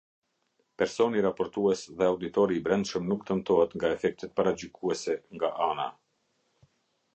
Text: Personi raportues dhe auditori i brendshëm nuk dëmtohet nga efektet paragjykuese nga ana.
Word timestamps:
Personi 0.81 1.19
raportues 1.25 1.83
dhe 1.99 2.07
auditori 2.13 2.57
i 2.59 2.63
brendshëm 2.69 3.05
nuk 3.11 3.29
dëmtohet 3.29 3.77
nga 3.77 3.93
efektet 3.99 4.35
paragjykuese 4.41 5.21
nga 5.37 5.55
ana. 5.71 5.89